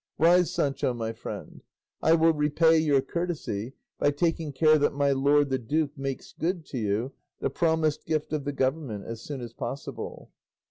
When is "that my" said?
4.79-5.11